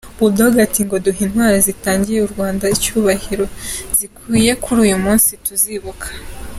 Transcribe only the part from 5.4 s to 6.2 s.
tuzibuka.